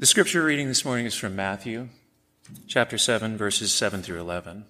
The 0.00 0.06
scripture 0.06 0.42
reading 0.42 0.66
this 0.66 0.82
morning 0.82 1.04
is 1.04 1.14
from 1.14 1.36
Matthew 1.36 1.90
chapter 2.66 2.96
7, 2.96 3.36
verses 3.36 3.70
7 3.70 4.00
through 4.00 4.18
11. 4.18 4.64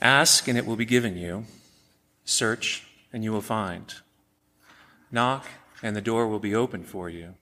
Ask, 0.00 0.46
and 0.46 0.56
it 0.56 0.64
will 0.64 0.76
be 0.76 0.84
given 0.84 1.16
you. 1.16 1.46
Search, 2.24 2.86
and 3.12 3.24
you 3.24 3.32
will 3.32 3.40
find. 3.40 3.94
Knock, 5.10 5.48
and 5.82 5.96
the 5.96 6.00
door 6.00 6.28
will 6.28 6.38
be 6.38 6.54
opened 6.54 6.86
for 6.86 7.10
you. 7.10 7.34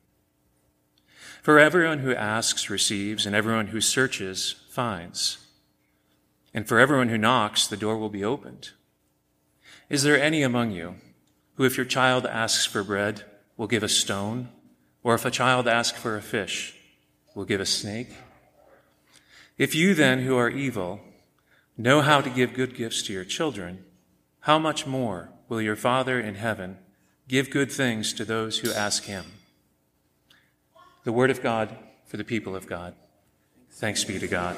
For 1.42 1.58
everyone 1.58 1.98
who 1.98 2.14
asks 2.14 2.70
receives, 2.70 3.26
and 3.26 3.36
everyone 3.36 3.66
who 3.66 3.82
searches 3.82 4.54
finds. 4.70 5.36
And 6.54 6.66
for 6.66 6.78
everyone 6.78 7.10
who 7.10 7.18
knocks, 7.18 7.66
the 7.66 7.76
door 7.76 7.98
will 7.98 8.08
be 8.08 8.24
opened. 8.24 8.70
Is 9.90 10.02
there 10.02 10.18
any 10.18 10.42
among 10.42 10.70
you 10.70 10.94
who, 11.56 11.64
if 11.64 11.76
your 11.76 11.84
child 11.84 12.24
asks 12.24 12.64
for 12.64 12.82
bread, 12.82 13.24
will 13.58 13.66
give 13.66 13.82
a 13.82 13.88
stone? 13.90 14.48
Or 15.02 15.14
if 15.14 15.24
a 15.24 15.30
child 15.30 15.66
asks 15.66 15.98
for 15.98 16.16
a 16.16 16.22
fish, 16.22 16.74
will 17.34 17.44
give 17.44 17.60
a 17.60 17.66
snake? 17.66 18.08
If 19.56 19.74
you 19.74 19.94
then, 19.94 20.20
who 20.20 20.36
are 20.36 20.48
evil, 20.48 21.00
know 21.76 22.00
how 22.00 22.20
to 22.20 22.30
give 22.30 22.54
good 22.54 22.74
gifts 22.74 23.02
to 23.02 23.12
your 23.12 23.24
children, 23.24 23.84
how 24.40 24.58
much 24.58 24.86
more 24.86 25.30
will 25.48 25.60
your 25.60 25.76
Father 25.76 26.18
in 26.20 26.34
heaven 26.34 26.78
give 27.28 27.50
good 27.50 27.70
things 27.70 28.12
to 28.14 28.24
those 28.24 28.58
who 28.58 28.72
ask 28.72 29.04
him? 29.04 29.24
The 31.04 31.12
word 31.12 31.30
of 31.30 31.42
God 31.42 31.76
for 32.06 32.16
the 32.16 32.24
people 32.24 32.56
of 32.56 32.66
God. 32.66 32.94
Thanks 33.70 34.04
be 34.04 34.18
to 34.18 34.26
God. 34.26 34.56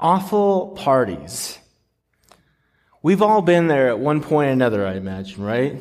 Awful 0.00 0.68
parties. 0.76 1.58
We've 3.02 3.22
all 3.22 3.42
been 3.42 3.68
there 3.68 3.88
at 3.88 3.98
one 3.98 4.20
point 4.20 4.48
or 4.48 4.52
another, 4.52 4.86
I 4.86 4.94
imagine, 4.94 5.42
right? 5.42 5.76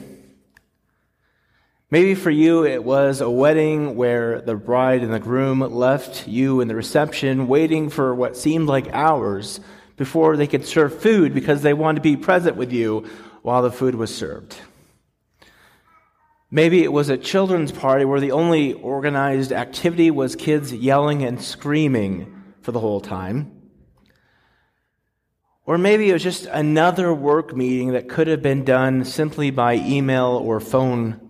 Maybe 1.94 2.16
for 2.16 2.32
you, 2.32 2.66
it 2.66 2.84
was 2.84 3.22
a 3.22 3.30
wedding 3.30 3.96
where 3.96 4.42
the 4.42 4.56
bride 4.56 5.04
and 5.04 5.14
the 5.14 5.20
groom 5.20 5.60
left 5.60 6.28
you 6.28 6.60
in 6.60 6.68
the 6.68 6.74
reception 6.74 7.48
waiting 7.48 7.92
for 7.92 8.16
what 8.16 8.36
seemed 8.36 8.68
like 8.68 8.92
hours 8.92 9.60
before 9.96 10.36
they 10.36 10.48
could 10.48 10.66
serve 10.66 11.00
food 11.00 11.36
because 11.36 11.62
they 11.62 11.76
wanted 11.76 11.98
to 11.98 12.02
be 12.02 12.18
present 12.18 12.58
with 12.58 12.74
you 12.74 13.08
while 13.44 13.62
the 13.62 13.72
food 13.72 13.94
was 13.94 14.12
served. 14.12 14.56
Maybe 16.50 16.84
it 16.84 16.92
was 16.92 17.10
a 17.10 17.16
children's 17.16 17.72
party 17.72 18.06
where 18.06 18.20
the 18.20 18.32
only 18.32 18.74
organized 18.74 19.52
activity 19.52 20.10
was 20.10 20.36
kids 20.36 20.74
yelling 20.74 21.24
and 21.24 21.40
screaming 21.40 22.42
for 22.62 22.72
the 22.72 22.80
whole 22.80 23.02
time. 23.02 23.52
Or 25.68 25.78
maybe 25.78 26.10
it 26.10 26.14
was 26.14 26.24
just 26.24 26.48
another 26.48 27.14
work 27.14 27.56
meeting 27.56 27.92
that 27.92 28.10
could 28.10 28.26
have 28.26 28.42
been 28.42 28.64
done 28.64 29.06
simply 29.06 29.52
by 29.52 29.76
email 29.76 30.42
or 30.44 30.60
phone 30.60 31.23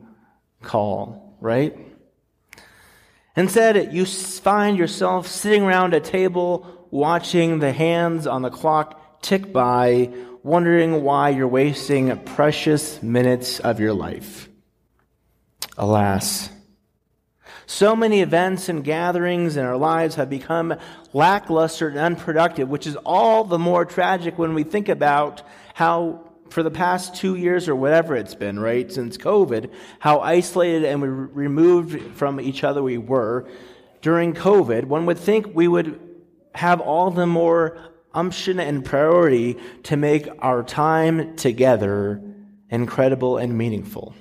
call, 0.63 1.37
right? 1.39 1.77
Instead, 3.35 3.93
you 3.93 4.05
find 4.05 4.77
yourself 4.77 5.27
sitting 5.27 5.63
around 5.63 5.93
a 5.93 5.99
table 5.99 6.87
watching 6.91 7.59
the 7.59 7.71
hands 7.71 8.27
on 8.27 8.43
the 8.43 8.49
clock 8.49 9.21
tick 9.21 9.51
by, 9.51 10.13
wondering 10.43 11.03
why 11.03 11.29
you're 11.29 11.47
wasting 11.47 12.15
precious 12.19 13.01
minutes 13.01 13.59
of 13.59 13.79
your 13.79 13.93
life. 13.93 14.49
Alas, 15.77 16.49
so 17.65 17.95
many 17.95 18.21
events 18.21 18.69
and 18.69 18.83
gatherings 18.83 19.57
in 19.57 19.65
our 19.65 19.77
lives 19.77 20.15
have 20.15 20.29
become 20.29 20.75
lackluster 21.13 21.87
and 21.87 21.97
unproductive, 21.97 22.69
which 22.69 22.85
is 22.85 22.95
all 22.97 23.43
the 23.43 23.57
more 23.57 23.85
tragic 23.85 24.37
when 24.37 24.53
we 24.53 24.63
think 24.63 24.89
about 24.89 25.41
how 25.73 26.29
for 26.53 26.61
the 26.61 26.71
past 26.71 27.15
two 27.15 27.35
years 27.35 27.67
or 27.67 27.75
whatever 27.75 28.15
it's 28.15 28.35
been, 28.35 28.59
right, 28.59 28.91
since 28.91 29.17
COVID, 29.17 29.71
how 29.99 30.19
isolated 30.19 30.85
and 30.85 31.01
removed 31.35 32.15
from 32.15 32.39
each 32.39 32.63
other 32.63 32.83
we 32.83 32.99
were 32.99 33.47
during 34.03 34.33
COVID, 34.33 34.85
one 34.85 35.07
would 35.07 35.17
think 35.17 35.55
we 35.55 35.67
would 35.67 35.99
have 36.53 36.79
all 36.79 37.09
the 37.09 37.25
more 37.25 37.79
umption 38.13 38.59
and 38.59 38.85
priority 38.85 39.57
to 39.83 39.97
make 39.97 40.29
our 40.39 40.61
time 40.61 41.35
together 41.35 42.21
incredible 42.69 43.37
and 43.37 43.57
meaningful. 43.57 44.13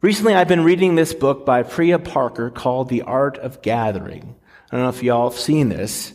Recently, 0.00 0.34
I've 0.34 0.48
been 0.48 0.64
reading 0.64 0.94
this 0.94 1.12
book 1.12 1.44
by 1.44 1.64
Priya 1.64 1.98
Parker 1.98 2.48
called 2.48 2.88
The 2.88 3.02
Art 3.02 3.36
of 3.36 3.60
Gathering. 3.60 4.36
I 4.70 4.76
don't 4.76 4.84
know 4.84 4.88
if 4.88 5.02
y'all 5.02 5.28
have 5.28 5.38
seen 5.38 5.68
this. 5.68 6.14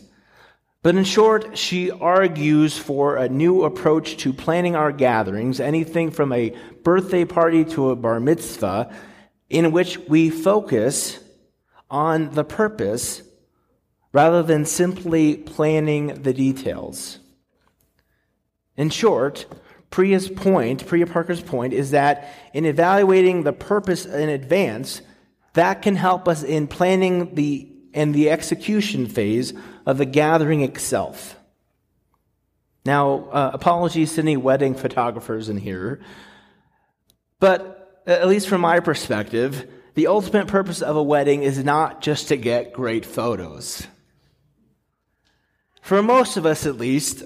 But 0.82 0.96
in 0.96 1.04
short, 1.04 1.58
she 1.58 1.90
argues 1.90 2.78
for 2.78 3.16
a 3.16 3.28
new 3.28 3.64
approach 3.64 4.16
to 4.18 4.32
planning 4.32 4.74
our 4.74 4.92
gatherings, 4.92 5.60
anything 5.60 6.10
from 6.10 6.32
a 6.32 6.56
birthday 6.82 7.26
party 7.26 7.66
to 7.66 7.90
a 7.90 7.96
bar 7.96 8.18
mitzvah, 8.18 8.90
in 9.50 9.72
which 9.72 9.98
we 9.98 10.30
focus 10.30 11.18
on 11.90 12.30
the 12.30 12.44
purpose 12.44 13.22
rather 14.12 14.42
than 14.42 14.64
simply 14.64 15.36
planning 15.36 16.22
the 16.22 16.32
details. 16.32 17.18
In 18.76 18.88
short, 18.88 19.44
Priya's 19.90 20.30
point, 20.30 20.86
Priya 20.86 21.06
Parker's 21.06 21.42
point, 21.42 21.74
is 21.74 21.90
that 21.90 22.32
in 22.54 22.64
evaluating 22.64 23.42
the 23.42 23.52
purpose 23.52 24.06
in 24.06 24.30
advance, 24.30 25.02
that 25.52 25.82
can 25.82 25.96
help 25.96 26.26
us 26.26 26.42
in 26.42 26.66
planning 26.66 27.34
the 27.34 27.70
and 27.94 28.14
the 28.14 28.30
execution 28.30 29.06
phase 29.06 29.52
of 29.86 29.98
the 29.98 30.04
gathering 30.04 30.62
itself. 30.62 31.36
Now, 32.84 33.28
uh, 33.30 33.50
apologies 33.52 34.14
to 34.14 34.22
any 34.22 34.36
wedding 34.36 34.74
photographers 34.74 35.48
in 35.48 35.58
here, 35.58 36.00
but 37.38 38.02
at 38.06 38.28
least 38.28 38.48
from 38.48 38.62
my 38.62 38.80
perspective, 38.80 39.68
the 39.94 40.06
ultimate 40.06 40.46
purpose 40.46 40.82
of 40.82 40.96
a 40.96 41.02
wedding 41.02 41.42
is 41.42 41.62
not 41.62 42.00
just 42.00 42.28
to 42.28 42.36
get 42.36 42.72
great 42.72 43.04
photos. 43.04 43.86
For 45.82 46.02
most 46.02 46.36
of 46.36 46.46
us, 46.46 46.66
at 46.66 46.78
least, 46.78 47.24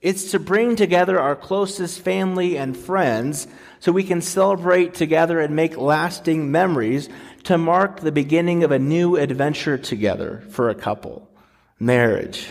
it's 0.00 0.30
to 0.30 0.38
bring 0.38 0.76
together 0.76 1.18
our 1.18 1.36
closest 1.36 2.00
family 2.00 2.56
and 2.56 2.76
friends 2.76 3.46
so 3.80 3.92
we 3.92 4.04
can 4.04 4.20
celebrate 4.20 4.94
together 4.94 5.40
and 5.40 5.54
make 5.54 5.76
lasting 5.76 6.50
memories 6.50 7.08
to 7.46 7.56
mark 7.56 8.00
the 8.00 8.10
beginning 8.10 8.64
of 8.64 8.72
a 8.72 8.78
new 8.78 9.16
adventure 9.16 9.78
together 9.78 10.42
for 10.50 10.68
a 10.68 10.74
couple 10.74 11.30
marriage. 11.78 12.48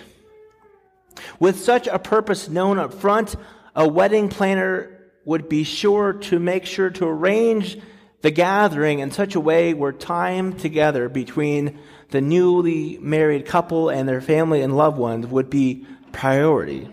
With 1.37 1.59
such 1.59 1.87
a 1.87 1.99
purpose 1.99 2.47
known 2.47 2.79
up 2.79 2.93
front, 2.93 3.35
a 3.75 3.85
wedding 3.85 4.29
planner 4.29 5.11
would 5.25 5.49
be 5.49 5.65
sure 5.65 6.13
to 6.13 6.39
make 6.39 6.65
sure 6.65 6.89
to 6.91 7.05
arrange 7.05 7.77
the 8.21 8.31
gathering 8.31 8.99
in 8.99 9.11
such 9.11 9.35
a 9.35 9.39
way 9.39 9.73
where 9.73 9.91
time 9.91 10.53
together 10.53 11.09
between 11.09 11.77
the 12.11 12.21
newly 12.21 12.97
married 12.99 13.45
couple 13.45 13.89
and 13.89 14.07
their 14.07 14.21
family 14.21 14.61
and 14.61 14.77
loved 14.77 14.97
ones 14.97 15.27
would 15.27 15.49
be 15.49 15.85
priority. 16.13 16.87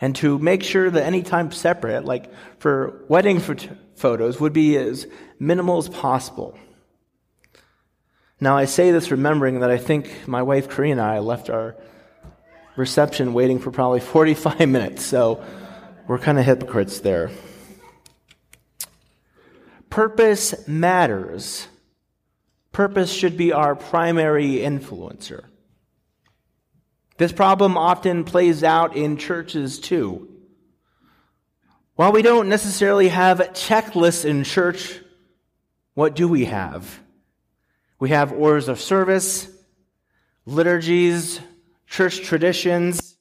And 0.00 0.14
to 0.16 0.38
make 0.38 0.62
sure 0.62 0.90
that 0.90 1.04
any 1.04 1.22
time 1.22 1.50
separate, 1.50 2.04
like 2.04 2.30
for 2.58 3.04
wedding 3.08 3.40
photos, 3.96 4.38
would 4.38 4.52
be 4.52 4.76
as 4.76 5.06
minimal 5.38 5.78
as 5.78 5.88
possible. 5.88 6.58
Now, 8.40 8.56
I 8.56 8.66
say 8.66 8.90
this 8.90 9.10
remembering 9.10 9.60
that 9.60 9.70
I 9.70 9.78
think 9.78 10.28
my 10.28 10.42
wife, 10.42 10.68
Karina, 10.68 11.02
and 11.02 11.10
I 11.10 11.18
left 11.20 11.48
our 11.48 11.74
reception 12.76 13.32
waiting 13.32 13.58
for 13.58 13.70
probably 13.70 14.00
45 14.14 14.68
minutes, 14.68 15.04
so 15.04 15.42
we're 16.06 16.18
kind 16.18 16.38
of 16.38 16.44
hypocrites 16.44 17.00
there. 17.00 17.30
Purpose 19.88 20.68
matters. 20.68 21.66
Purpose 22.72 23.10
should 23.10 23.36
be 23.36 23.52
our 23.52 23.74
primary 23.74 24.56
influencer. 24.56 25.44
This 27.16 27.32
problem 27.32 27.78
often 27.78 28.24
plays 28.24 28.62
out 28.62 28.94
in 28.94 29.16
churches 29.16 29.78
too. 29.78 30.28
While 31.94 32.12
we 32.12 32.20
don't 32.20 32.50
necessarily 32.50 33.08
have 33.08 33.38
checklists 33.38 34.26
in 34.26 34.44
church, 34.44 35.00
what 35.96 36.14
do 36.14 36.28
we 36.28 36.44
have? 36.44 37.00
We 37.98 38.10
have 38.10 38.30
orders 38.30 38.68
of 38.68 38.78
service, 38.78 39.48
liturgies, 40.44 41.40
church 41.86 42.20
traditions, 42.20 43.16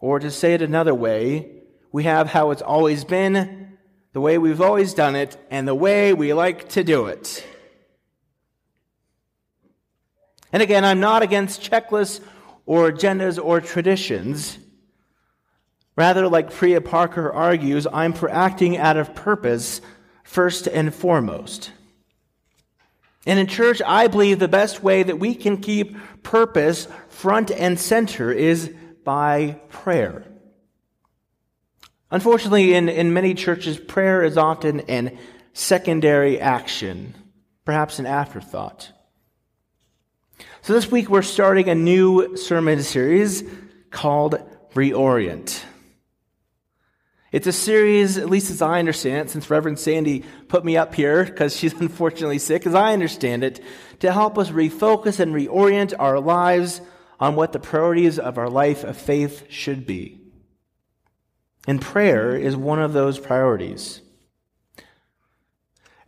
or 0.00 0.20
to 0.20 0.30
say 0.30 0.54
it 0.54 0.62
another 0.62 0.94
way, 0.94 1.50
we 1.90 2.04
have 2.04 2.28
how 2.28 2.52
it's 2.52 2.62
always 2.62 3.02
been, 3.02 3.78
the 4.12 4.20
way 4.20 4.38
we've 4.38 4.60
always 4.60 4.94
done 4.94 5.16
it, 5.16 5.36
and 5.50 5.66
the 5.66 5.74
way 5.74 6.12
we 6.14 6.32
like 6.32 6.68
to 6.68 6.84
do 6.84 7.06
it. 7.06 7.44
And 10.52 10.62
again, 10.62 10.84
I'm 10.84 11.00
not 11.00 11.24
against 11.24 11.68
checklists 11.68 12.20
or 12.64 12.92
agendas 12.92 13.44
or 13.44 13.60
traditions. 13.60 14.56
Rather, 15.96 16.28
like 16.28 16.52
Priya 16.52 16.80
Parker 16.80 17.32
argues, 17.32 17.88
I'm 17.92 18.12
for 18.12 18.30
acting 18.30 18.76
out 18.76 18.96
of 18.96 19.16
purpose 19.16 19.80
first 20.26 20.66
and 20.66 20.94
foremost. 20.94 21.70
And 23.24 23.38
in 23.38 23.46
church, 23.46 23.80
I 23.84 24.08
believe 24.08 24.38
the 24.38 24.48
best 24.48 24.82
way 24.82 25.02
that 25.02 25.18
we 25.18 25.34
can 25.34 25.56
keep 25.56 25.96
purpose 26.22 26.86
front 27.08 27.50
and 27.50 27.78
center 27.78 28.30
is 28.30 28.72
by 29.04 29.60
prayer. 29.68 30.24
Unfortunately, 32.10 32.74
in, 32.74 32.88
in 32.88 33.12
many 33.12 33.34
churches, 33.34 33.78
prayer 33.78 34.22
is 34.22 34.36
often 34.36 34.80
an 34.80 35.18
secondary 35.52 36.40
action, 36.40 37.14
perhaps 37.64 37.98
an 37.98 38.06
afterthought. 38.06 38.92
So 40.62 40.72
this 40.72 40.90
week 40.90 41.08
we're 41.08 41.22
starting 41.22 41.68
a 41.68 41.74
new 41.74 42.36
sermon 42.36 42.82
series 42.82 43.42
called 43.90 44.40
Reorient. 44.74 45.62
It's 47.36 47.46
a 47.46 47.52
series, 47.52 48.16
at 48.16 48.30
least 48.30 48.50
as 48.50 48.62
I 48.62 48.78
understand 48.78 49.28
it, 49.28 49.30
since 49.30 49.50
Reverend 49.50 49.78
Sandy 49.78 50.24
put 50.48 50.64
me 50.64 50.78
up 50.78 50.94
here 50.94 51.22
because 51.22 51.54
she's 51.54 51.74
unfortunately 51.80 52.38
sick, 52.38 52.66
as 52.66 52.74
I 52.74 52.94
understand 52.94 53.44
it, 53.44 53.62
to 54.00 54.10
help 54.10 54.38
us 54.38 54.48
refocus 54.48 55.20
and 55.20 55.34
reorient 55.34 55.92
our 55.98 56.18
lives 56.18 56.80
on 57.20 57.36
what 57.36 57.52
the 57.52 57.58
priorities 57.58 58.18
of 58.18 58.38
our 58.38 58.48
life 58.48 58.84
of 58.84 58.96
faith 58.96 59.50
should 59.50 59.86
be. 59.86 60.18
And 61.68 61.78
prayer 61.78 62.34
is 62.34 62.56
one 62.56 62.80
of 62.80 62.94
those 62.94 63.18
priorities. 63.18 64.00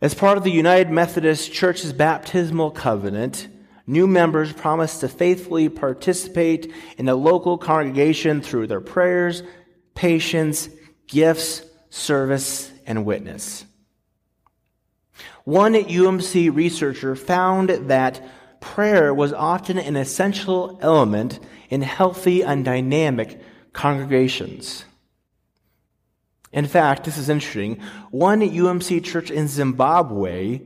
As 0.01 0.15
part 0.15 0.39
of 0.39 0.43
the 0.43 0.51
United 0.51 0.89
Methodist 0.89 1.53
Church's 1.53 1.93
baptismal 1.93 2.71
covenant, 2.71 3.47
new 3.85 4.07
members 4.07 4.51
promise 4.51 4.99
to 5.01 5.07
faithfully 5.07 5.69
participate 5.69 6.73
in 6.97 7.05
the 7.05 7.13
local 7.13 7.59
congregation 7.59 8.41
through 8.41 8.65
their 8.65 8.81
prayers, 8.81 9.43
patience, 9.93 10.69
gifts, 11.09 11.63
service, 11.89 12.71
and 12.85 13.03
witness. 13.03 13.65
One 15.43 15.73
UMC 15.73 16.55
researcher 16.55 17.15
found 17.15 17.69
that 17.69 18.21
prayer 18.61 19.13
was 19.13 19.33
often 19.33 19.77
an 19.77 19.95
essential 19.95 20.77
element 20.81 21.39
in 21.69 21.81
healthy 21.81 22.43
and 22.43 22.63
dynamic 22.63 23.41
congregations. 23.73 24.85
In 26.51 26.67
fact, 26.67 27.03
this 27.03 27.17
is 27.17 27.29
interesting. 27.29 27.79
One 28.11 28.41
UMC 28.41 29.03
church 29.03 29.31
in 29.31 29.47
Zimbabwe 29.47 30.61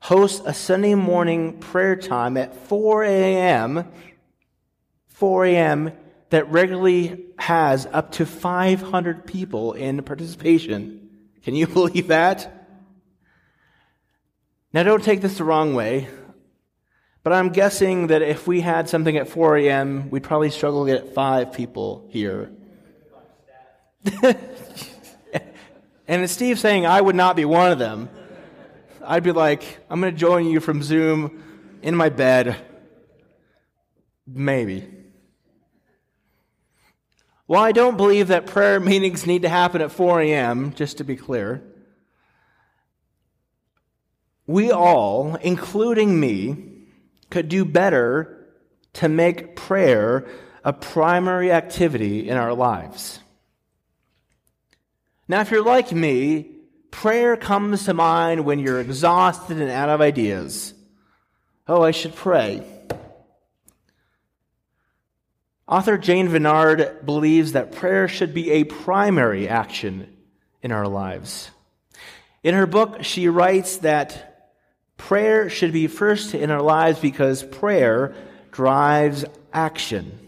hosts 0.00 0.42
a 0.44 0.54
Sunday 0.54 0.94
morning 0.94 1.58
prayer 1.58 1.96
time 1.96 2.36
at 2.36 2.54
4 2.54 3.04
a.m. 3.04 3.84
4 5.08 5.44
a.m. 5.46 5.92
that 6.30 6.50
regularly 6.50 7.24
has 7.38 7.86
up 7.86 8.12
to 8.12 8.26
500 8.26 9.26
people 9.26 9.72
in 9.72 10.02
participation. 10.02 11.08
Can 11.42 11.54
you 11.54 11.66
believe 11.78 12.08
that? 12.08 12.54
Now, 14.72 14.82
don't 14.82 15.02
take 15.02 15.22
this 15.22 15.38
the 15.38 15.44
wrong 15.44 15.74
way, 15.74 16.08
but 17.22 17.32
I'm 17.32 17.48
guessing 17.48 18.08
that 18.08 18.20
if 18.20 18.46
we 18.46 18.60
had 18.60 18.88
something 18.88 19.16
at 19.16 19.28
4 19.28 19.56
a.m., 19.58 20.10
we'd 20.10 20.22
probably 20.22 20.50
struggle 20.50 20.84
to 20.86 20.92
get 20.92 21.14
five 21.14 21.54
people 21.54 22.06
here. 22.10 22.50
and 26.06 26.28
Steve 26.30 26.58
saying 26.58 26.84
I 26.84 27.00
would 27.00 27.16
not 27.16 27.34
be 27.34 27.46
one 27.46 27.72
of 27.72 27.78
them. 27.78 28.10
I'd 29.04 29.22
be 29.22 29.32
like, 29.32 29.78
I'm 29.88 30.00
going 30.00 30.12
to 30.12 30.18
join 30.18 30.46
you 30.46 30.60
from 30.60 30.82
Zoom 30.82 31.42
in 31.80 31.96
my 31.96 32.10
bed. 32.10 32.56
Maybe. 34.26 34.97
Well, 37.48 37.62
I 37.62 37.72
don't 37.72 37.96
believe 37.96 38.28
that 38.28 38.46
prayer 38.46 38.78
meetings 38.92 39.26
need 39.26 39.42
to 39.42 39.48
happen 39.48 39.80
at 39.80 39.90
4 39.90 40.20
a.m., 40.20 40.74
just 40.74 40.98
to 40.98 41.04
be 41.04 41.16
clear. 41.16 41.64
We 44.46 44.70
all, 44.70 45.34
including 45.36 46.18
me, 46.18 46.86
could 47.30 47.48
do 47.48 47.64
better 47.64 48.48
to 48.94 49.08
make 49.08 49.56
prayer 49.56 50.26
a 50.64 50.72
primary 50.72 51.50
activity 51.50 52.28
in 52.28 52.36
our 52.36 52.54
lives. 52.54 53.20
Now, 55.26 55.40
if 55.40 55.50
you're 55.50 55.64
like 55.64 55.92
me, 55.92 56.50
prayer 56.90 57.36
comes 57.36 57.84
to 57.84 57.94
mind 57.94 58.44
when 58.44 58.58
you're 58.58 58.80
exhausted 58.80 59.60
and 59.60 59.70
out 59.70 59.90
of 59.90 60.00
ideas. 60.00 60.72
Oh, 61.66 61.82
I 61.82 61.90
should 61.90 62.14
pray. 62.14 62.62
Author 65.68 65.98
Jane 65.98 66.28
Vennard 66.28 67.04
believes 67.04 67.52
that 67.52 67.72
prayer 67.72 68.08
should 68.08 68.32
be 68.32 68.50
a 68.52 68.64
primary 68.64 69.48
action 69.48 70.16
in 70.62 70.72
our 70.72 70.88
lives. 70.88 71.50
In 72.42 72.54
her 72.54 72.66
book, 72.66 73.04
she 73.04 73.28
writes 73.28 73.76
that 73.78 74.54
prayer 74.96 75.50
should 75.50 75.72
be 75.74 75.86
first 75.86 76.34
in 76.34 76.50
our 76.50 76.62
lives 76.62 76.98
because 77.00 77.42
prayer 77.42 78.14
drives 78.50 79.26
action. 79.52 80.18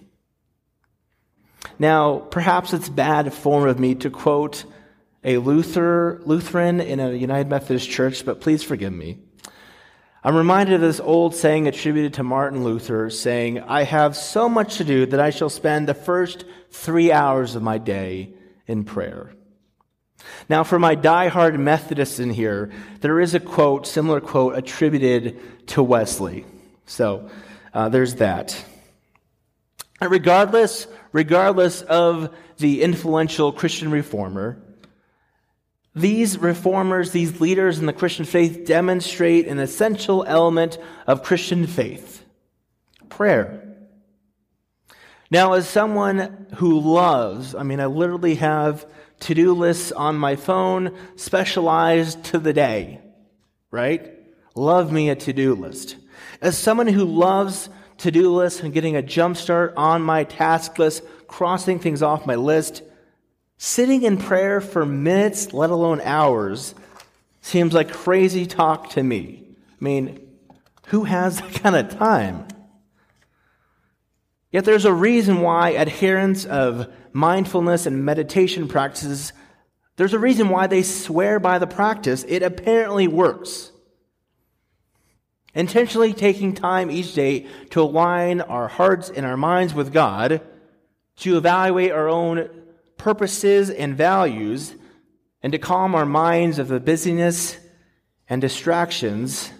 Now, 1.78 2.18
perhaps 2.18 2.74
it's 2.74 2.90
bad 2.90 3.32
form 3.32 3.66
of 3.66 3.78
me 3.78 3.94
to 3.96 4.10
quote 4.10 4.64
a 5.24 5.38
Luther, 5.38 6.20
Lutheran 6.26 6.80
in 6.80 7.00
a 7.00 7.12
United 7.12 7.48
Methodist 7.48 7.88
church, 7.88 8.26
but 8.26 8.42
please 8.42 8.62
forgive 8.62 8.92
me. 8.92 9.18
I'm 10.22 10.36
reminded 10.36 10.74
of 10.74 10.80
this 10.82 11.00
old 11.00 11.34
saying 11.34 11.66
attributed 11.66 12.14
to 12.14 12.22
Martin 12.22 12.62
Luther, 12.62 13.08
saying, 13.08 13.60
I 13.60 13.84
have 13.84 14.14
so 14.14 14.50
much 14.50 14.76
to 14.76 14.84
do 14.84 15.06
that 15.06 15.20
I 15.20 15.30
shall 15.30 15.48
spend 15.48 15.88
the 15.88 15.94
first 15.94 16.44
three 16.70 17.10
hours 17.10 17.56
of 17.56 17.62
my 17.62 17.78
day 17.78 18.34
in 18.66 18.84
prayer. 18.84 19.32
Now, 20.48 20.62
for 20.62 20.78
my 20.78 20.94
die-hard 20.94 21.58
Methodists 21.58 22.20
in 22.20 22.28
here, 22.28 22.70
there 23.00 23.18
is 23.18 23.34
a 23.34 23.40
quote, 23.40 23.86
similar 23.86 24.20
quote, 24.20 24.56
attributed 24.56 25.68
to 25.68 25.82
Wesley. 25.82 26.44
So 26.84 27.30
uh, 27.72 27.88
there's 27.88 28.16
that. 28.16 28.62
And 30.02 30.10
regardless, 30.10 30.86
regardless 31.12 31.80
of 31.80 32.34
the 32.58 32.82
influential 32.82 33.52
Christian 33.52 33.90
reformer, 33.90 34.60
these 35.94 36.38
reformers, 36.38 37.10
these 37.10 37.40
leaders 37.40 37.78
in 37.78 37.86
the 37.86 37.92
Christian 37.92 38.24
faith 38.24 38.64
demonstrate 38.64 39.48
an 39.48 39.58
essential 39.58 40.24
element 40.26 40.78
of 41.06 41.22
Christian 41.22 41.66
faith 41.66 42.24
prayer. 43.08 43.66
Now, 45.30 45.52
as 45.52 45.68
someone 45.68 46.46
who 46.56 46.80
loves, 46.80 47.54
I 47.54 47.62
mean, 47.62 47.80
I 47.80 47.86
literally 47.86 48.36
have 48.36 48.86
to 49.20 49.34
do 49.34 49.52
lists 49.52 49.92
on 49.92 50.16
my 50.16 50.36
phone 50.36 50.96
specialized 51.16 52.24
to 52.26 52.38
the 52.38 52.52
day, 52.52 53.00
right? 53.70 54.12
Love 54.54 54.90
me 54.90 55.10
a 55.10 55.14
to 55.16 55.32
do 55.32 55.54
list. 55.54 55.96
As 56.40 56.56
someone 56.56 56.88
who 56.88 57.04
loves 57.04 57.68
to 57.98 58.10
do 58.10 58.34
lists 58.34 58.60
and 58.60 58.72
getting 58.72 58.96
a 58.96 59.02
jump 59.02 59.36
start 59.36 59.74
on 59.76 60.02
my 60.02 60.24
task 60.24 60.78
list, 60.78 61.02
crossing 61.28 61.78
things 61.78 62.02
off 62.02 62.26
my 62.26 62.34
list, 62.34 62.82
Sitting 63.62 64.04
in 64.04 64.16
prayer 64.16 64.62
for 64.62 64.86
minutes, 64.86 65.52
let 65.52 65.68
alone 65.68 66.00
hours, 66.00 66.74
seems 67.42 67.74
like 67.74 67.92
crazy 67.92 68.46
talk 68.46 68.88
to 68.92 69.02
me. 69.02 69.44
I 69.78 69.84
mean, 69.84 70.26
who 70.86 71.04
has 71.04 71.36
that 71.40 71.52
kind 71.56 71.76
of 71.76 71.90
time? 71.98 72.48
Yet 74.50 74.64
there's 74.64 74.86
a 74.86 74.94
reason 74.94 75.42
why 75.42 75.76
adherents 75.76 76.46
of 76.46 76.90
mindfulness 77.12 77.84
and 77.84 78.02
meditation 78.02 78.66
practices, 78.66 79.34
there's 79.96 80.14
a 80.14 80.18
reason 80.18 80.48
why 80.48 80.66
they 80.66 80.82
swear 80.82 81.38
by 81.38 81.58
the 81.58 81.66
practice. 81.66 82.24
It 82.26 82.42
apparently 82.42 83.08
works. 83.08 83.72
Intentionally 85.54 86.14
taking 86.14 86.54
time 86.54 86.90
each 86.90 87.12
day 87.12 87.46
to 87.72 87.82
align 87.82 88.40
our 88.40 88.68
hearts 88.68 89.10
and 89.10 89.26
our 89.26 89.36
minds 89.36 89.74
with 89.74 89.92
God, 89.92 90.40
to 91.16 91.36
evaluate 91.36 91.92
our 91.92 92.08
own 92.08 92.48
purposes 93.00 93.70
and 93.70 93.96
values, 93.96 94.74
and 95.42 95.52
to 95.52 95.58
calm 95.58 95.94
our 95.94 96.06
minds 96.06 96.58
of 96.58 96.68
the 96.68 96.78
busyness 96.78 97.56
and 98.28 98.40
distractions, 98.40 99.50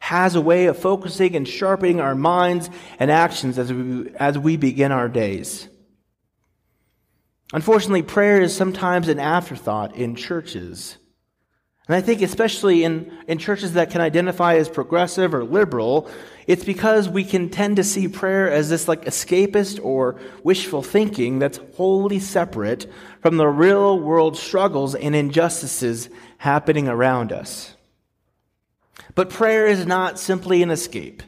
has 0.00 0.34
a 0.34 0.40
way 0.40 0.66
of 0.66 0.78
focusing 0.78 1.36
and 1.36 1.46
sharpening 1.46 2.00
our 2.00 2.14
minds 2.14 2.70
and 2.98 3.10
actions 3.10 3.58
as 3.58 3.72
we, 3.72 4.10
as 4.16 4.38
we 4.38 4.56
begin 4.56 4.92
our 4.92 5.08
days. 5.08 5.68
Unfortunately, 7.52 8.02
prayer 8.02 8.40
is 8.40 8.56
sometimes 8.56 9.08
an 9.08 9.20
afterthought 9.20 9.94
in 9.94 10.16
churches. 10.16 10.96
And 11.88 11.94
I 11.94 12.00
think, 12.00 12.20
especially 12.20 12.82
in, 12.82 13.16
in 13.28 13.38
churches 13.38 13.74
that 13.74 13.90
can 13.90 14.00
identify 14.00 14.56
as 14.56 14.68
progressive 14.68 15.32
or 15.32 15.44
liberal, 15.44 16.10
it's 16.48 16.64
because 16.64 17.08
we 17.08 17.22
can 17.22 17.48
tend 17.48 17.76
to 17.76 17.84
see 17.84 18.08
prayer 18.08 18.50
as 18.50 18.68
this 18.68 18.88
like 18.88 19.04
escapist 19.04 19.78
or 19.84 20.16
wishful 20.42 20.82
thinking 20.82 21.38
that's 21.38 21.60
wholly 21.76 22.18
separate 22.18 22.90
from 23.20 23.36
the 23.36 23.46
real 23.46 24.00
world 24.00 24.36
struggles 24.36 24.96
and 24.96 25.14
injustices 25.14 26.08
happening 26.38 26.88
around 26.88 27.32
us. 27.32 27.76
But 29.14 29.30
prayer 29.30 29.66
is 29.66 29.86
not 29.86 30.18
simply 30.18 30.62
an 30.62 30.70
escape. 30.70 31.22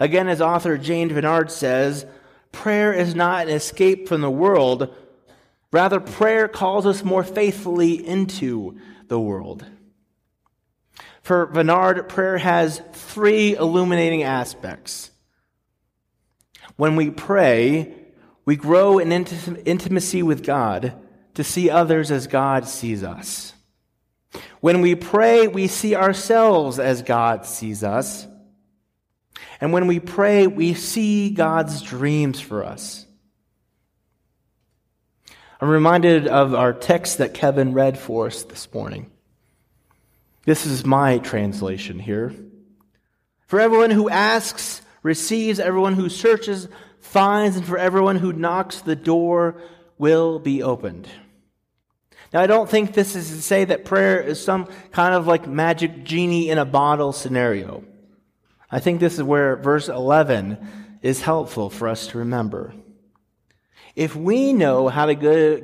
Again, 0.00 0.28
as 0.28 0.40
author 0.40 0.78
Jane 0.78 1.10
Vennard 1.10 1.50
says, 1.50 2.06
prayer 2.50 2.92
is 2.94 3.14
not 3.14 3.48
an 3.48 3.54
escape 3.54 4.08
from 4.08 4.22
the 4.22 4.30
world. 4.30 4.94
Rather, 5.70 6.00
prayer 6.00 6.48
calls 6.48 6.86
us 6.86 7.04
more 7.04 7.24
faithfully 7.24 8.06
into 8.06 8.78
the 9.08 9.20
world. 9.20 9.64
For 11.22 11.46
Vennard, 11.46 12.08
prayer 12.08 12.38
has 12.38 12.80
three 12.92 13.56
illuminating 13.56 14.22
aspects. 14.22 15.10
When 16.76 16.94
we 16.96 17.10
pray, 17.10 17.94
we 18.44 18.56
grow 18.56 18.98
in 18.98 19.10
intimacy 19.10 20.22
with 20.22 20.44
God 20.44 20.94
to 21.34 21.42
see 21.42 21.70
others 21.70 22.10
as 22.10 22.26
God 22.26 22.68
sees 22.68 23.02
us. 23.02 23.54
When 24.60 24.80
we 24.82 24.94
pray, 24.94 25.48
we 25.48 25.66
see 25.66 25.94
ourselves 25.96 26.78
as 26.78 27.02
God 27.02 27.46
sees 27.46 27.82
us. 27.82 28.26
And 29.60 29.72
when 29.72 29.86
we 29.86 30.00
pray, 30.00 30.46
we 30.46 30.74
see 30.74 31.30
God's 31.30 31.82
dreams 31.82 32.40
for 32.40 32.64
us. 32.64 33.05
I'm 35.58 35.68
reminded 35.68 36.28
of 36.28 36.54
our 36.54 36.74
text 36.74 37.18
that 37.18 37.32
Kevin 37.32 37.72
read 37.72 37.98
for 37.98 38.26
us 38.26 38.42
this 38.42 38.72
morning. 38.74 39.10
This 40.44 40.66
is 40.66 40.84
my 40.84 41.16
translation 41.18 41.98
here. 41.98 42.34
For 43.46 43.58
everyone 43.58 43.90
who 43.90 44.10
asks, 44.10 44.82
receives, 45.02 45.58
everyone 45.58 45.94
who 45.94 46.10
searches, 46.10 46.68
finds, 47.00 47.56
and 47.56 47.64
for 47.64 47.78
everyone 47.78 48.16
who 48.16 48.34
knocks, 48.34 48.82
the 48.82 48.96
door 48.96 49.56
will 49.96 50.38
be 50.38 50.62
opened. 50.62 51.08
Now, 52.34 52.42
I 52.42 52.46
don't 52.46 52.68
think 52.68 52.92
this 52.92 53.16
is 53.16 53.30
to 53.30 53.40
say 53.40 53.64
that 53.64 53.86
prayer 53.86 54.20
is 54.20 54.42
some 54.42 54.68
kind 54.90 55.14
of 55.14 55.26
like 55.26 55.46
magic 55.46 56.04
genie 56.04 56.50
in 56.50 56.58
a 56.58 56.66
bottle 56.66 57.12
scenario. 57.12 57.82
I 58.70 58.80
think 58.80 59.00
this 59.00 59.14
is 59.14 59.22
where 59.22 59.56
verse 59.56 59.88
11 59.88 60.58
is 61.00 61.22
helpful 61.22 61.70
for 61.70 61.88
us 61.88 62.08
to 62.08 62.18
remember. 62.18 62.74
If 63.96 64.14
we 64.14 64.52
know 64.52 64.88
how 64.88 65.06
to 65.06 65.14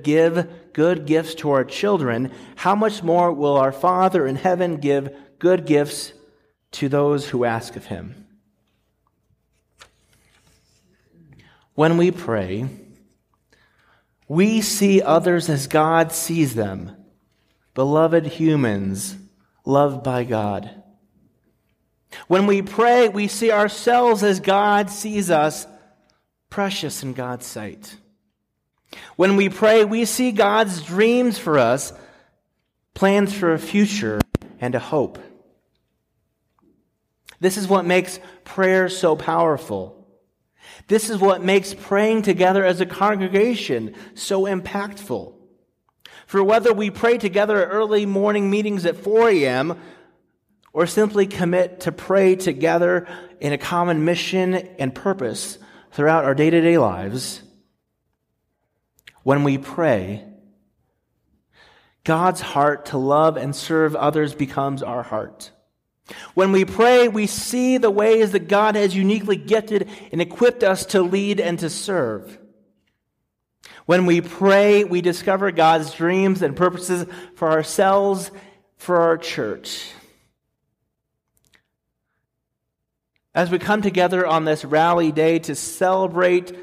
give 0.02 0.72
good 0.72 1.06
gifts 1.06 1.34
to 1.36 1.50
our 1.50 1.64
children, 1.64 2.32
how 2.56 2.74
much 2.74 3.02
more 3.02 3.30
will 3.30 3.58
our 3.58 3.72
Father 3.72 4.26
in 4.26 4.36
heaven 4.36 4.78
give 4.78 5.14
good 5.38 5.66
gifts 5.66 6.14
to 6.72 6.88
those 6.88 7.28
who 7.28 7.44
ask 7.44 7.76
of 7.76 7.84
him? 7.84 8.26
When 11.74 11.98
we 11.98 12.10
pray, 12.10 12.68
we 14.28 14.62
see 14.62 15.02
others 15.02 15.50
as 15.50 15.66
God 15.66 16.10
sees 16.10 16.54
them, 16.54 16.96
beloved 17.74 18.26
humans, 18.26 19.14
loved 19.66 20.02
by 20.02 20.24
God. 20.24 20.82
When 22.28 22.46
we 22.46 22.62
pray, 22.62 23.10
we 23.10 23.28
see 23.28 23.50
ourselves 23.50 24.22
as 24.22 24.40
God 24.40 24.88
sees 24.88 25.30
us, 25.30 25.66
precious 26.48 27.02
in 27.02 27.12
God's 27.12 27.46
sight. 27.46 27.96
When 29.16 29.36
we 29.36 29.48
pray, 29.48 29.84
we 29.84 30.04
see 30.04 30.32
God's 30.32 30.82
dreams 30.82 31.38
for 31.38 31.58
us, 31.58 31.92
plans 32.94 33.32
for 33.32 33.52
a 33.52 33.58
future 33.58 34.20
and 34.60 34.74
a 34.74 34.78
hope. 34.78 35.18
This 37.40 37.56
is 37.56 37.66
what 37.66 37.84
makes 37.84 38.20
prayer 38.44 38.88
so 38.88 39.16
powerful. 39.16 40.06
This 40.88 41.10
is 41.10 41.18
what 41.18 41.42
makes 41.42 41.74
praying 41.74 42.22
together 42.22 42.64
as 42.64 42.80
a 42.80 42.86
congregation 42.86 43.94
so 44.14 44.42
impactful. 44.42 45.34
For 46.26 46.42
whether 46.42 46.72
we 46.72 46.90
pray 46.90 47.18
together 47.18 47.62
at 47.62 47.72
early 47.72 48.06
morning 48.06 48.50
meetings 48.50 48.86
at 48.86 48.96
4 48.96 49.30
a.m., 49.30 49.80
or 50.72 50.86
simply 50.86 51.26
commit 51.26 51.80
to 51.80 51.92
pray 51.92 52.34
together 52.34 53.06
in 53.40 53.52
a 53.52 53.58
common 53.58 54.04
mission 54.04 54.54
and 54.54 54.94
purpose 54.94 55.58
throughout 55.90 56.24
our 56.24 56.34
day 56.34 56.48
to 56.48 56.60
day 56.60 56.78
lives, 56.78 57.42
when 59.22 59.44
we 59.44 59.58
pray, 59.58 60.24
God's 62.04 62.40
heart 62.40 62.86
to 62.86 62.98
love 62.98 63.36
and 63.36 63.54
serve 63.54 63.94
others 63.94 64.34
becomes 64.34 64.82
our 64.82 65.02
heart. 65.02 65.52
When 66.34 66.52
we 66.52 66.64
pray, 66.64 67.08
we 67.08 67.26
see 67.26 67.78
the 67.78 67.90
ways 67.90 68.32
that 68.32 68.48
God 68.48 68.74
has 68.74 68.94
uniquely 68.94 69.36
gifted 69.36 69.88
and 70.10 70.20
equipped 70.20 70.64
us 70.64 70.86
to 70.86 71.02
lead 71.02 71.40
and 71.40 71.58
to 71.60 71.70
serve. 71.70 72.38
When 73.86 74.06
we 74.06 74.20
pray, 74.20 74.84
we 74.84 75.00
discover 75.00 75.50
God's 75.52 75.92
dreams 75.94 76.42
and 76.42 76.56
purposes 76.56 77.06
for 77.36 77.50
ourselves, 77.50 78.30
for 78.76 79.00
our 79.00 79.16
church. 79.16 79.88
As 83.34 83.50
we 83.50 83.58
come 83.58 83.80
together 83.80 84.26
on 84.26 84.44
this 84.44 84.64
rally 84.64 85.10
day 85.10 85.38
to 85.40 85.54
celebrate 85.54 86.54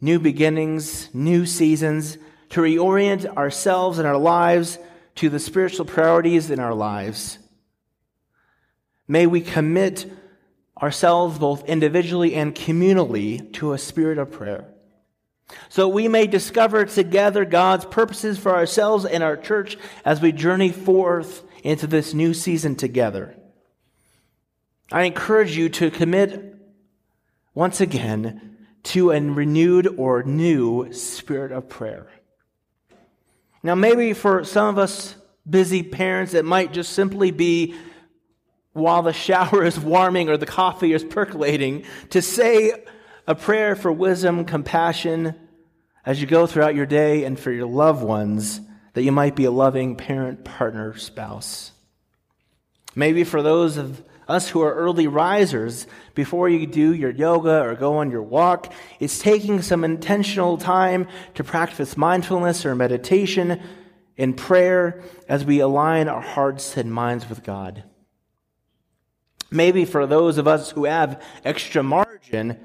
new 0.00 0.18
beginnings, 0.18 1.12
new 1.14 1.46
seasons, 1.46 2.18
to 2.50 2.60
reorient 2.60 3.26
ourselves 3.36 3.98
and 3.98 4.06
our 4.06 4.16
lives 4.16 4.78
to 5.16 5.28
the 5.28 5.38
spiritual 5.38 5.84
priorities 5.84 6.50
in 6.50 6.60
our 6.60 6.74
lives, 6.74 7.38
may 9.06 9.26
we 9.26 9.40
commit 9.40 10.10
ourselves 10.80 11.38
both 11.38 11.64
individually 11.64 12.34
and 12.34 12.54
communally 12.54 13.52
to 13.54 13.72
a 13.72 13.78
spirit 13.78 14.18
of 14.18 14.30
prayer. 14.30 14.64
So 15.68 15.88
we 15.88 16.08
may 16.08 16.26
discover 16.26 16.84
together 16.84 17.44
God's 17.44 17.86
purposes 17.86 18.38
for 18.38 18.54
ourselves 18.54 19.04
and 19.04 19.22
our 19.22 19.36
church 19.36 19.76
as 20.04 20.20
we 20.20 20.30
journey 20.30 20.70
forth 20.70 21.42
into 21.64 21.86
this 21.86 22.14
new 22.14 22.34
season 22.34 22.76
together. 22.76 23.34
I 24.92 25.02
encourage 25.02 25.56
you 25.56 25.68
to 25.70 25.90
commit 25.90 26.54
once 27.54 27.80
again 27.80 28.57
to 28.88 29.10
a 29.10 29.20
renewed 29.20 29.86
or 29.98 30.22
new 30.22 30.92
spirit 30.92 31.52
of 31.52 31.68
prayer. 31.68 32.06
Now, 33.62 33.74
maybe 33.74 34.14
for 34.14 34.44
some 34.44 34.68
of 34.68 34.78
us 34.78 35.14
busy 35.48 35.82
parents, 35.82 36.32
it 36.32 36.44
might 36.44 36.72
just 36.72 36.92
simply 36.92 37.30
be 37.30 37.74
while 38.72 39.02
the 39.02 39.12
shower 39.12 39.64
is 39.70 39.78
warming 39.78 40.28
or 40.28 40.36
the 40.36 40.46
coffee 40.46 40.92
is 40.92 41.04
percolating 41.04 41.84
to 42.10 42.22
say 42.22 42.72
a 43.26 43.34
prayer 43.34 43.76
for 43.76 43.92
wisdom, 43.92 44.44
compassion 44.44 45.34
as 46.06 46.20
you 46.20 46.26
go 46.26 46.46
throughout 46.46 46.74
your 46.74 46.86
day 46.86 47.24
and 47.24 47.38
for 47.38 47.52
your 47.52 47.66
loved 47.66 48.02
ones 48.02 48.60
that 48.94 49.02
you 49.02 49.12
might 49.12 49.36
be 49.36 49.44
a 49.44 49.50
loving 49.50 49.96
parent, 49.96 50.44
partner, 50.44 50.96
spouse. 50.96 51.72
Maybe 52.94 53.24
for 53.24 53.42
those 53.42 53.76
of 53.76 54.02
us 54.28 54.50
who 54.50 54.60
are 54.60 54.74
early 54.74 55.06
risers, 55.06 55.86
before 56.14 56.48
you 56.48 56.66
do 56.66 56.92
your 56.92 57.10
yoga 57.10 57.62
or 57.62 57.74
go 57.74 57.96
on 57.96 58.10
your 58.10 58.22
walk, 58.22 58.72
it's 59.00 59.18
taking 59.18 59.62
some 59.62 59.84
intentional 59.84 60.58
time 60.58 61.08
to 61.34 61.42
practice 61.42 61.96
mindfulness 61.96 62.66
or 62.66 62.74
meditation 62.74 63.60
in 64.16 64.34
prayer 64.34 65.02
as 65.28 65.44
we 65.44 65.60
align 65.60 66.08
our 66.08 66.20
hearts 66.20 66.76
and 66.76 66.92
minds 66.92 67.28
with 67.28 67.42
God. 67.42 67.84
Maybe 69.50 69.86
for 69.86 70.06
those 70.06 70.36
of 70.36 70.46
us 70.46 70.70
who 70.70 70.84
have 70.84 71.22
extra 71.42 71.82
margin, 71.82 72.60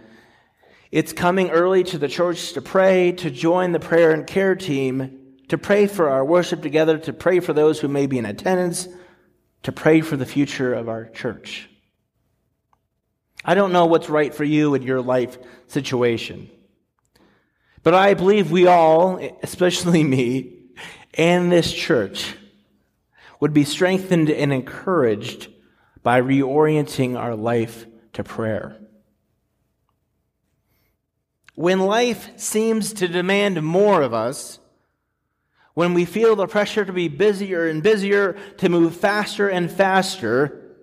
it's 0.92 1.14
coming 1.14 1.50
early 1.50 1.86
to 1.86 1.98
the 1.98 2.10
church 2.10 2.54
to 2.54 2.62
pray, 2.62 3.14
to 3.14 3.32
join 3.32 3.72
the 3.72 3.80
prayer 3.80 4.12
and 4.12 4.28
care 4.28 4.56
team, 4.56 5.20
to 5.48 5.58
pray 5.58 5.88
for 5.88 6.10
our 6.10 6.26
worship 6.26 6.62
together, 6.62 6.98
to 6.98 7.14
pray 7.14 7.40
for 7.40 7.54
those 7.54 7.80
who 7.80 7.88
may 7.88 8.06
be 8.06 8.18
in 8.18 8.26
attendance 8.26 8.90
to 9.64 9.72
pray 9.72 10.02
for 10.02 10.18
the 10.18 10.26
future 10.26 10.74
of 10.74 10.90
our 10.90 11.06
church. 11.06 11.70
I 13.46 13.56
don't 13.56 13.74
know 13.74 13.86
what's 13.86 14.10
right 14.10 14.34
for 14.34 14.44
you 14.44 14.74
in 14.76 14.84
your 14.84 15.02
life 15.02 15.38
situation. 15.68 16.50
But 17.82 17.94
I 17.94 18.14
believe 18.14 18.52
we 18.52 18.68
all, 18.68 19.18
especially 19.42 20.04
me, 20.04 20.60
and 21.16 21.52
this 21.52 21.74
church, 21.74 22.36
would 23.40 23.54
be 23.54 23.66
strengthened 23.66 24.30
and 24.30 24.54
encouraged 24.54 25.50
by 26.02 26.22
reorienting 26.22 27.18
our 27.18 27.36
life 27.36 27.86
to 28.14 28.24
prayer. 28.24 28.78
When 31.56 31.80
life 31.82 32.30
seems 32.38 32.94
to 32.94 33.08
demand 33.08 33.62
more 33.62 34.02
of 34.02 34.14
us, 34.14 34.60
when 35.74 35.94
we 35.94 36.06
feel 36.06 36.36
the 36.36 36.48
pressure 36.48 36.86
to 36.86 36.94
be 36.94 37.08
busier 37.08 37.68
and 37.68 37.82
busier, 37.82 38.34
to 38.58 38.70
move 38.70 38.96
faster 38.96 39.50
and 39.50 39.72
faster, 39.72 40.76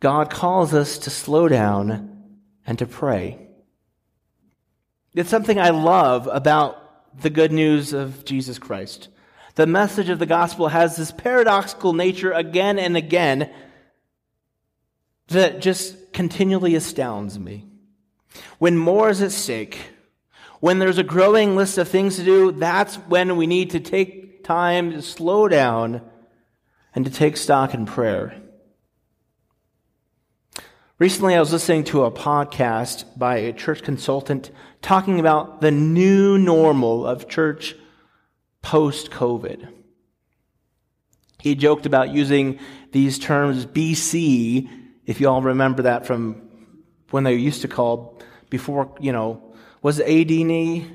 God 0.00 0.30
calls 0.30 0.72
us 0.72 0.98
to 0.98 1.10
slow 1.10 1.48
down 1.48 2.24
and 2.66 2.78
to 2.78 2.86
pray. 2.86 3.48
It's 5.14 5.30
something 5.30 5.58
I 5.58 5.70
love 5.70 6.28
about 6.30 7.20
the 7.20 7.30
good 7.30 7.52
news 7.52 7.92
of 7.92 8.24
Jesus 8.24 8.58
Christ. 8.58 9.08
The 9.56 9.66
message 9.66 10.08
of 10.08 10.18
the 10.18 10.26
gospel 10.26 10.68
has 10.68 10.96
this 10.96 11.10
paradoxical 11.10 11.92
nature 11.92 12.32
again 12.32 12.78
and 12.78 12.96
again 12.96 13.50
that 15.28 15.60
just 15.60 16.12
continually 16.12 16.74
astounds 16.74 17.38
me. 17.38 17.66
When 18.58 18.76
more 18.76 19.10
is 19.10 19.20
at 19.20 19.32
stake, 19.32 19.78
when 20.60 20.78
there's 20.78 20.98
a 20.98 21.04
growing 21.04 21.56
list 21.56 21.78
of 21.78 21.88
things 21.88 22.16
to 22.16 22.24
do, 22.24 22.52
that's 22.52 22.96
when 22.96 23.36
we 23.36 23.46
need 23.46 23.70
to 23.70 23.80
take 23.80 24.44
time 24.44 24.92
to 24.92 25.02
slow 25.02 25.48
down 25.48 26.02
and 26.94 27.04
to 27.04 27.10
take 27.10 27.36
stock 27.36 27.74
in 27.74 27.86
prayer. 27.86 28.34
Recently, 30.98 31.36
I 31.36 31.40
was 31.40 31.52
listening 31.52 31.84
to 31.84 32.04
a 32.04 32.10
podcast 32.10 33.04
by 33.16 33.36
a 33.36 33.52
church 33.52 33.82
consultant 33.82 34.50
talking 34.82 35.20
about 35.20 35.60
the 35.60 35.70
new 35.70 36.38
normal 36.38 37.06
of 37.06 37.28
church 37.28 37.76
post 38.62 39.12
COVID. 39.12 39.68
He 41.40 41.54
joked 41.54 41.86
about 41.86 42.12
using 42.12 42.58
these 42.90 43.20
terms 43.20 43.64
BC, 43.64 44.68
if 45.06 45.20
you 45.20 45.28
all 45.28 45.40
remember 45.40 45.82
that 45.82 46.04
from 46.04 46.42
when 47.10 47.22
they 47.22 47.34
used 47.34 47.62
to 47.62 47.68
call 47.68 48.20
before, 48.50 48.94
you 49.00 49.12
know, 49.12 49.42
was 49.82 50.00
it 50.00 50.06
AD, 50.06 50.30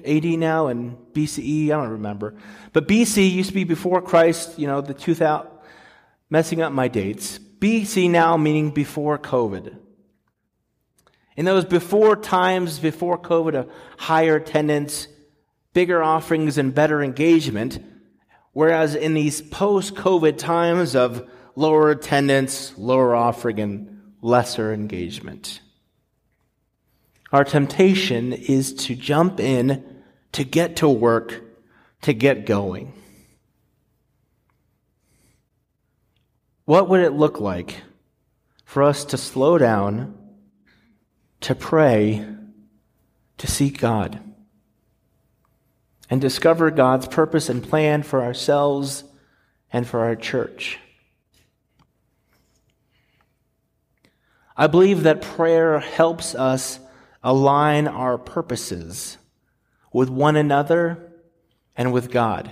AD 0.05 0.39
now 0.39 0.67
and 0.67 0.97
BCE? 1.13 1.65
I 1.65 1.69
don't 1.69 1.89
remember. 1.89 2.35
But 2.73 2.87
BC 2.87 3.31
used 3.31 3.49
to 3.49 3.55
be 3.55 3.63
before 3.63 4.01
Christ, 4.01 4.59
you 4.59 4.67
know, 4.67 4.81
the 4.81 4.93
2000, 4.93 5.49
messing 6.29 6.61
up 6.61 6.73
my 6.73 6.87
dates. 6.87 7.39
BC 7.39 8.09
now 8.09 8.35
meaning 8.35 8.71
before 8.71 9.17
COVID. 9.17 9.77
In 11.35 11.45
those 11.45 11.65
before 11.65 12.15
times, 12.15 12.79
before 12.79 13.17
COVID, 13.17 13.55
of 13.55 13.71
higher 13.97 14.35
attendance, 14.35 15.07
bigger 15.73 16.03
offerings, 16.03 16.57
and 16.57 16.75
better 16.75 17.01
engagement, 17.01 17.83
whereas 18.51 18.95
in 18.95 19.13
these 19.13 19.41
post 19.41 19.95
COVID 19.95 20.37
times 20.37 20.95
of 20.95 21.27
lower 21.55 21.89
attendance, 21.89 22.77
lower 22.77 23.15
offering, 23.15 23.59
and 23.59 24.01
lesser 24.21 24.73
engagement. 24.73 25.61
Our 27.33 27.43
temptation 27.43 28.31
is 28.31 28.75
to 28.85 28.95
jump 28.95 29.39
in, 29.39 29.83
to 30.33 30.43
get 30.43 30.75
to 30.77 30.87
work, 30.87 31.41
to 32.03 32.13
get 32.13 32.45
going. 32.45 32.93
What 36.65 36.87
would 36.89 36.99
it 36.99 37.13
look 37.13 37.41
like 37.41 37.81
for 38.65 38.83
us 38.83 39.03
to 39.05 39.17
slow 39.17 39.57
down, 39.57 40.15
to 41.41 41.55
pray, 41.55 42.23
to 43.39 43.47
seek 43.47 43.79
God, 43.79 44.19
and 46.11 46.21
discover 46.21 46.69
God's 46.69 47.07
purpose 47.07 47.49
and 47.49 47.63
plan 47.63 48.03
for 48.03 48.21
ourselves 48.23 49.03
and 49.71 49.87
for 49.87 50.01
our 50.01 50.15
church? 50.15 50.77
I 54.55 54.67
believe 54.67 55.01
that 55.01 55.23
prayer 55.23 55.79
helps 55.79 56.35
us 56.35 56.79
align 57.23 57.87
our 57.87 58.17
purposes 58.17 59.17
with 59.91 60.09
one 60.09 60.35
another 60.35 61.11
and 61.75 61.93
with 61.93 62.11
God. 62.11 62.51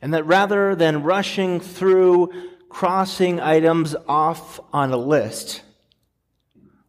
And 0.00 0.14
that 0.14 0.26
rather 0.26 0.74
than 0.74 1.02
rushing 1.02 1.60
through 1.60 2.32
crossing 2.68 3.40
items 3.40 3.94
off 4.08 4.58
on 4.72 4.90
a 4.92 4.96
list, 4.96 5.62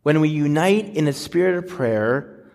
when 0.03 0.19
we 0.19 0.29
unite 0.29 0.95
in 0.95 1.07
a 1.07 1.13
spirit 1.13 1.57
of 1.57 1.69
prayer, 1.69 2.45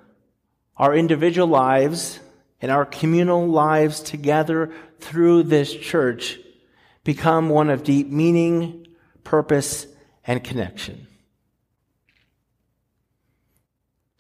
our 0.77 0.95
individual 0.95 1.49
lives 1.49 2.21
and 2.61 2.71
our 2.71 2.85
communal 2.85 3.47
lives 3.47 4.01
together 4.01 4.73
through 5.01 5.45
this 5.45 5.75
church 5.75 6.39
become 7.05 7.49
one 7.49 7.71
of 7.71 7.85
deep 7.85 8.09
meaning, 8.09 8.87
purpose, 9.25 9.87
and 10.25 10.45
connection. 10.45 11.08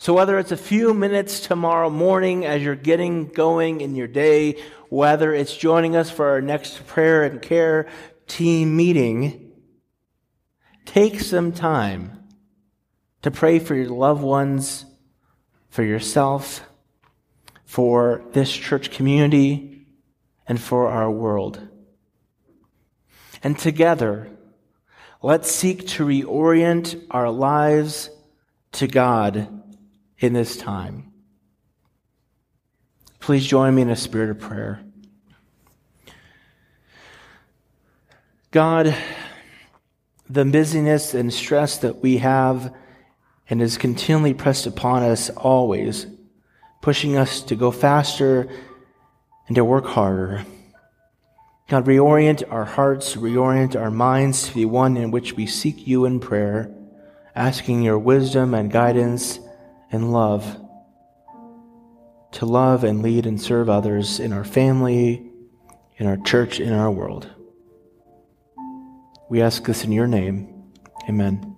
So, 0.00 0.14
whether 0.14 0.38
it's 0.38 0.52
a 0.52 0.56
few 0.56 0.94
minutes 0.94 1.40
tomorrow 1.40 1.90
morning 1.90 2.46
as 2.46 2.62
you're 2.62 2.76
getting 2.76 3.26
going 3.26 3.80
in 3.80 3.96
your 3.96 4.06
day, 4.06 4.62
whether 4.90 5.34
it's 5.34 5.56
joining 5.56 5.96
us 5.96 6.08
for 6.08 6.28
our 6.28 6.40
next 6.40 6.86
prayer 6.86 7.24
and 7.24 7.42
care 7.42 7.88
team 8.28 8.76
meeting, 8.76 9.50
take 10.84 11.18
some 11.18 11.50
time 11.50 12.28
to 13.22 13.32
pray 13.32 13.58
for 13.58 13.74
your 13.74 13.88
loved 13.88 14.22
ones, 14.22 14.84
for 15.68 15.82
yourself, 15.82 16.64
for 17.64 18.22
this 18.34 18.52
church 18.52 18.92
community, 18.92 19.84
and 20.46 20.60
for 20.60 20.88
our 20.88 21.10
world. 21.10 21.60
And 23.42 23.58
together, 23.58 24.28
let's 25.22 25.50
seek 25.50 25.88
to 25.88 26.06
reorient 26.06 27.04
our 27.10 27.30
lives 27.32 28.10
to 28.72 28.86
God 28.86 29.57
in 30.18 30.32
this 30.32 30.56
time. 30.56 31.12
Please 33.20 33.46
join 33.46 33.74
me 33.74 33.82
in 33.82 33.90
a 33.90 33.96
spirit 33.96 34.30
of 34.30 34.38
prayer. 34.38 34.80
God, 38.50 38.96
the 40.28 40.44
busyness 40.44 41.14
and 41.14 41.32
stress 41.32 41.78
that 41.78 41.98
we 41.98 42.18
have 42.18 42.74
and 43.50 43.62
is 43.62 43.78
continually 43.78 44.34
pressed 44.34 44.66
upon 44.66 45.02
us 45.02 45.30
always, 45.30 46.06
pushing 46.80 47.16
us 47.16 47.42
to 47.42 47.56
go 47.56 47.70
faster 47.70 48.48
and 49.46 49.54
to 49.56 49.64
work 49.64 49.86
harder. 49.86 50.44
God, 51.68 51.84
reorient 51.84 52.50
our 52.50 52.64
hearts, 52.64 53.14
reorient 53.16 53.78
our 53.78 53.90
minds 53.90 54.48
to 54.48 54.54
be 54.54 54.64
one 54.64 54.96
in 54.96 55.10
which 55.10 55.34
we 55.34 55.46
seek 55.46 55.86
you 55.86 56.06
in 56.06 56.18
prayer, 56.18 56.74
asking 57.34 57.82
your 57.82 57.98
wisdom 57.98 58.54
and 58.54 58.72
guidance 58.72 59.38
and 59.90 60.12
love 60.12 60.44
to 62.32 62.46
love 62.46 62.84
and 62.84 63.02
lead 63.02 63.26
and 63.26 63.40
serve 63.40 63.68
others 63.68 64.20
in 64.20 64.32
our 64.32 64.44
family, 64.44 65.30
in 65.96 66.06
our 66.06 66.16
church, 66.18 66.60
in 66.60 66.72
our 66.72 66.90
world. 66.90 67.28
We 69.30 69.42
ask 69.42 69.64
this 69.64 69.84
in 69.84 69.92
your 69.92 70.06
name. 70.06 70.72
Amen. 71.08 71.57